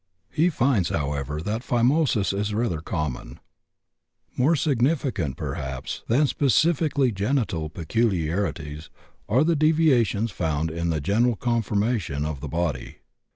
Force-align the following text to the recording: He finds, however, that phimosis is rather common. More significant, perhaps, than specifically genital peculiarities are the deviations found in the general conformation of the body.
He 0.31 0.49
finds, 0.49 0.89
however, 0.89 1.41
that 1.43 1.61
phimosis 1.63 2.33
is 2.33 2.55
rather 2.55 2.81
common. 2.81 3.39
More 4.35 4.55
significant, 4.55 5.37
perhaps, 5.37 6.01
than 6.07 6.25
specifically 6.25 7.11
genital 7.11 7.69
peculiarities 7.69 8.89
are 9.29 9.43
the 9.43 9.55
deviations 9.55 10.31
found 10.31 10.71
in 10.71 10.89
the 10.89 11.01
general 11.01 11.35
conformation 11.35 12.25
of 12.25 12.39
the 12.39 12.47
body. 12.47 12.95